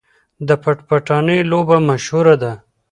د 0.47 0.49
پټ 0.63 0.77
پټانې 0.87 1.37
لوبه 1.51 1.77
مشهوره 1.89 2.35
ده. 2.41 2.51